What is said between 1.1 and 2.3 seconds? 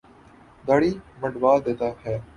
منڈوا دیتا ہے۔